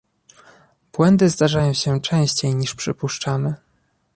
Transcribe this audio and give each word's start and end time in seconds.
Błędy 0.93 1.29
zdarzają 1.29 1.73
się 1.73 2.01
częściej 2.01 2.55
niż 2.55 2.75
przypuszczamy 2.75 3.55